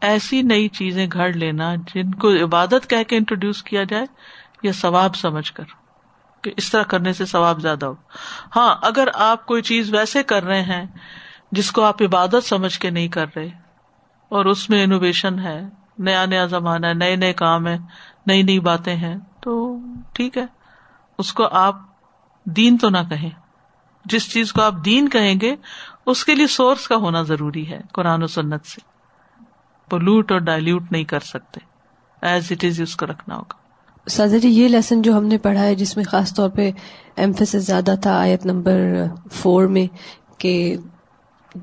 ایسی 0.00 0.42
نئی 0.42 0.68
چیزیں 0.68 1.06
گھڑ 1.12 1.32
لینا، 1.32 1.74
جن 1.74 2.10
کو 2.14 2.44
عبادت 2.44 2.90
کہہ 2.90 3.02
کے 3.02 3.16
انٹروڈیوس 3.16 3.62
کیا 3.62 3.84
جائے، 3.84 4.06
یا 4.62 4.72
ثواب 4.72 5.16
سمجھ 5.16 5.52
کر۔ 5.52 5.85
کہ 6.46 6.52
اس 6.56 6.70
طرح 6.70 6.82
کرنے 6.82 7.12
سے 7.12 7.26
ثواب 7.26 7.60
زیادہ 7.60 7.86
ہو۔ 7.86 7.94
ہاں 8.56 8.76
اگر 8.82 9.08
آپ 9.14 9.46
کوئی 9.46 9.62
چیز 9.62 9.94
ویسے 9.94 10.22
کر 10.22 10.44
رہے 10.44 10.62
ہیں 10.62 10.86
جس 11.52 11.72
کو 11.72 11.82
آپ 11.82 12.02
عبادت 12.02 12.44
سمجھ 12.44 12.78
کے 12.78 12.90
نہیں 12.90 13.08
کر 13.08 13.26
رہے 13.36 13.48
اور 14.28 14.44
اس 14.44 14.70
میں 14.70 14.84
انوویشن 14.84 15.38
ہے، 15.38 15.62
نیا 15.98 16.26
نیا 16.26 16.46
زمانہ 16.46 16.86
ہے، 16.86 16.94
نئے 16.94 17.16
نئے 17.16 17.32
کام 17.32 17.66
ہے 17.66 17.78
نئی 18.26 18.42
نئی 18.42 18.60
باتیں 18.60 18.96
ہیں، 18.96 19.16
تو 19.40 19.78
ٹھیک 20.12 20.38
ہے۔ 20.38 20.46
اس 21.18 21.32
کو 21.32 21.48
آپ 21.52 21.76
دین 22.44 22.78
تو 22.78 22.88
نہ 22.88 22.98
کہیں۔ 23.10 23.30
جس 24.04 24.32
چیز 24.32 24.52
کو 24.52 24.62
آپ 24.62 24.74
دین 24.84 25.08
کہیں 25.08 25.40
گے، 25.40 25.56
اس 26.06 26.24
کے 26.24 26.34
لیے 26.34 26.46
سورس 26.46 26.88
کا 26.88 26.96
ہونا 26.96 27.22
ضروری 27.22 27.70
ہے 27.70 27.80
قرآن 27.92 28.22
و 28.22 28.26
سنت 28.26 28.66
سے۔ 28.66 28.80
پولوٹ 29.90 30.32
اور 30.32 30.40
ڈائلوٹ 30.40 30.92
نہیں 30.92 31.04
کر 31.04 31.20
سکتے۔ 31.20 31.60
ایز 32.22 32.52
اٹ 32.52 32.64
از 32.64 32.80
اس 32.80 32.96
کو 32.96 33.06
رکھنا 33.06 33.36
ہوگا۔ 33.36 33.65
سازا 34.10 34.36
جی 34.36 34.48
یہ 34.48 34.68
لیسن 34.68 35.02
جو 35.02 35.16
ہم 35.16 35.24
نے 35.26 35.38
پڑھا 35.38 35.62
ہے، 35.62 35.74
جس 35.74 35.96
میں 35.96 36.04
خاص 36.04 36.34
طور 36.34 36.50
پہ 36.50 36.70
ایمفیس 37.16 37.52
زیادہ 37.52 37.94
تھا 38.02 38.20
آیت 38.20 38.46
نمبر 38.46 39.04
فور 39.32 39.66
میں 39.66 39.86
کہ 40.38 40.76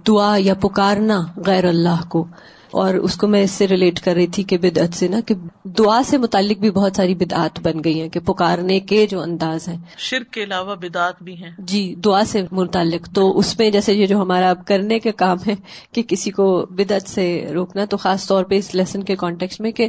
دعا 0.07 0.35
یا 0.39 0.53
پکارنا 0.53 1.21
غیر 1.45 1.65
اللہ 1.65 2.09
کو۔ 2.09 2.25
اور 2.73 2.93
اس 2.93 3.15
کو 3.15 3.27
میں 3.27 3.43
اس 3.43 3.51
سے 3.51 3.67
ریلیٹ 3.67 3.99
کر 4.01 4.13
رہی 4.13 4.27
تھی 4.27 4.43
کہ 4.43 4.57
بدعت 4.57 4.95
سے 4.95 5.07
نا 5.07 5.19
کہ 5.25 5.35
دعا 5.63 6.01
سے 6.05 6.17
متعلق 6.17 6.59
بھی 6.59 6.71
بہت 6.71 6.95
ساری 6.95 7.15
بدعت 7.15 7.59
بن 7.59 7.83
گئی 7.83 8.01
ہیں 8.01 8.09
کہ 8.09 8.19
پکارنے 8.19 8.79
کے 8.79 9.07
جو 9.07 9.21
انداز 9.21 9.67
ہیں۔ 9.67 9.77
شرک 9.97 10.33
کے 10.33 10.43
علاوہ 10.43 10.75
بدعت 10.75 11.23
بھی 11.23 11.43
ہیں۔ 11.43 11.51
جی 11.59 11.95
دعا 11.95 12.23
سے 12.23 12.41
متعلق۔ 12.51 13.09
تو 13.13 13.37
اس 13.37 13.59
میں 13.59 13.69
جیسے 13.69 13.93
یہ 13.93 14.05
جو 14.05 14.21
ہمارا 14.21 14.49
اب 14.49 14.65
کرنے 14.65 14.99
کے 14.99 15.11
کام 15.11 15.37
ہے 15.47 15.55
کہ 15.91 16.01
کسی 16.01 16.31
کو 16.31 16.65
بدعت 16.69 17.09
سے 17.09 17.45
روکنا 17.53 17.85
تو 17.85 17.97
خاص 17.97 18.27
طور 18.27 18.43
پہ 18.43 18.57
اس 18.57 18.75
لیسن 18.75 19.03
کے 19.03 19.15
کانٹیکس 19.15 19.59
میں 19.59 19.71
کہ 19.71 19.87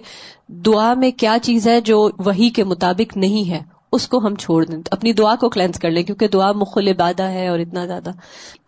دعا 0.49 0.95
میں 0.95 1.11
کیا 1.11 1.37
چیز 1.43 1.69
ہے 1.69 1.81
جو 1.81 2.11
وہی 2.19 2.51
کے 2.51 2.65
مطابق 2.65 3.17
نہیں 3.17 3.51
ہے 3.51 3.61
اس 3.93 4.09
کو 4.09 4.19
ہم 4.19 4.35
چھوڑ 4.35 4.65
دیں 4.65 4.79
اپنی 4.91 5.13
دعا 5.13 5.35
کو 5.37 5.49
کلینس 5.49 5.79
کر 5.79 5.91
لیں 5.91 6.03
کیونکہ 6.03 6.29
دعا 6.29 6.53
مخل 6.53 6.89
عبادہ 6.89 7.23
ہے 7.23 7.49
اور 7.49 7.59
اتنا 7.59 7.87
زیادہ۔ 7.87 8.11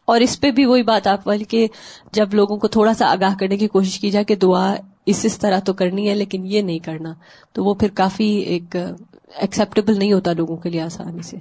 اور 0.06 0.20
اس 0.20 0.40
پہ 0.40 0.50
بھی 0.50 0.64
وہی 0.64 0.82
بات 0.82 1.06
آپ 1.06 1.28
والی 1.28 1.44
کہ 1.44 1.66
جب 2.12 2.34
لوگوں 2.34 2.56
کو 2.56 2.68
تھوڑا 2.68 2.94
سا 2.94 3.06
آگاہ 3.06 3.34
کرنے 3.40 3.56
کی 3.56 3.68
کوشش 3.68 4.00
کی 4.00 4.10
جائے 4.10 4.24
کہ 4.24 4.34
دعا 4.34 4.74
اس 5.06 5.24
اس 5.24 5.38
طرح 5.38 5.58
تو 5.58 5.72
کرنی 5.72 6.08
ہے 6.08 6.14
لیکن 6.14 6.46
یہ 6.46 6.62
نہیں 6.62 6.78
کرنا 6.78 7.14
تو 7.52 7.64
وہ 7.64 7.74
پھر 7.74 7.88
کافی 7.94 8.28
ایک 8.28 8.76
ایکسپٹیبل 9.36 9.98
نہیں 9.98 10.12
ہوتا 10.12 10.32
لوگوں 10.32 10.56
کے 10.56 10.70
لیے 10.70 10.80
آسانی 10.80 11.22
سے۔ 11.22 11.36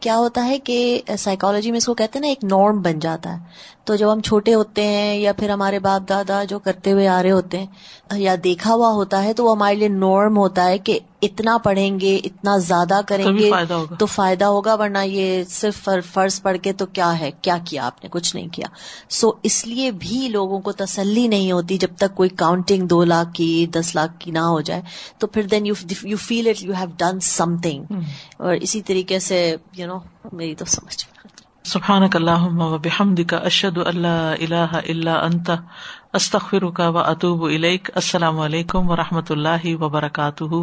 کیا 0.00 0.16
ہوتا 0.16 0.44
ہے 0.44 0.58
کہ 0.58 1.02
سائیکالوجی 1.18 1.70
میں 1.70 1.76
اس 1.76 1.86
کو 1.86 1.94
کہتے 1.94 2.18
ہیں 2.18 2.20
نا 2.20 2.26
ایک 2.26 2.44
نارم 2.44 2.82
بن 2.82 2.98
جاتا 2.98 3.32
ہے۔ 3.32 3.38
تو 3.84 3.96
جب 3.96 4.12
ہم 4.12 4.20
چھوٹے 4.20 4.54
ہوتے 4.54 4.86
ہیں 4.86 5.18
یا 5.18 5.32
پھر 5.32 5.50
ہمارے 5.50 5.78
باپ 5.78 6.08
دادا 6.08 6.44
جو 6.44 6.58
کرتے 6.58 6.92
ہوئے 6.92 7.08
آ 7.08 7.22
رہے 7.22 7.30
ہوتے 7.30 7.58
ہیں 7.58 7.66
یا 8.16 8.34
دیکھا 8.44 8.74
ہوا 8.74 8.88
ہوتا 8.88 9.24
ہے 9.24 9.32
تو 9.32 9.44
وہ 9.44 9.52
ہمارے 9.52 9.74
لیے 9.74 9.88
نارم 9.88 10.36
ہوتا 10.36 10.64
ہے 10.64 10.78
کہ 10.78 10.98
اتنا 11.22 11.58
پڑھیں 11.58 12.00
گے 12.00 12.20
اتنا 12.24 12.56
زیادہ 12.56 13.00
کریں 13.06 13.38
گے 13.38 13.50
تو 13.98 14.06
فائدہ 14.06 14.44
ہوگا 14.44 14.74
ورنہ 14.74 14.98
یہ 15.04 15.44
صرف 15.44 15.88
فرض 16.12 16.42
پڑھ 16.42 16.56
کے 16.62 16.72
تو 16.72 16.86
کیا 16.86 17.20
ہے؟ 17.20 17.30
کیا 17.42 17.58
کیا 17.64 17.86
آپ 17.86 18.04
نے؟ 18.04 18.08
کچھ 18.10 18.36
نہیں 18.36 18.48
کیا۔ 18.48 18.66
سو 19.08 19.32
اس 19.42 19.66
لیے 19.66 19.90
بھی 19.90 20.28
لوگوں 20.28 20.60
کو 20.60 20.72
تسلی 20.72 21.26
نہیں 21.28 21.52
ہوتی 21.52 21.78
جب 21.78 21.88
تک 21.98 22.14
کوئی 22.14 22.28
کاؤنٹنگ 22.28 22.86
دو 22.86 23.04
لاکھ 23.04 23.32
کی 23.32 23.66
دس 23.72 23.94
لاکھ 23.94 24.12
کی 24.18 24.30
نہ 24.30 24.38
ہو 24.38 24.60
جائے۔ 24.60 24.82
تو 25.18 25.26
پھر 25.26 25.42
then 25.42 25.66
you 25.66 25.74
you 26.02 26.16
feel 26.16 26.48
it 26.48 26.62
you 26.62 26.72
have 26.78 26.86
done 26.96 27.20
something 27.56 27.84
اور 28.38 28.54
اسی 28.54 28.82
طریقے 28.82 29.18
سے 29.18 29.56
یو 29.72 29.86
نو 29.86 29.98
میری 30.32 30.54
تو 30.54 30.64
سمجھ 30.64 30.96
سبحان 31.64 32.02
اللہ 32.14 32.44
و 32.64 32.78
بحمد 32.78 33.20
کا 33.28 33.36
اشد 33.44 33.78
اللہ 33.78 34.34
اللہ 34.40 34.76
اللہ 34.88 35.10
انت 35.10 35.50
استخر 36.12 36.70
کا 36.70 36.88
و 36.88 36.98
اطوب 36.98 37.44
السلام 37.44 38.40
علیکم 38.40 38.90
و 38.90 38.96
رحمۃ 38.96 39.30
اللہ 39.30 39.66
وبرکاتہ 39.74 40.62